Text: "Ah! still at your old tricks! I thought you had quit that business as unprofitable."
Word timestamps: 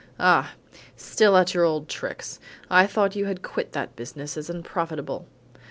"Ah! 0.19 0.53
still 0.95 1.37
at 1.37 1.53
your 1.53 1.63
old 1.63 1.87
tricks! 1.87 2.39
I 2.71 2.87
thought 2.87 3.15
you 3.15 3.25
had 3.25 3.43
quit 3.43 3.73
that 3.73 3.95
business 3.95 4.35
as 4.35 4.49
unprofitable." 4.49 5.27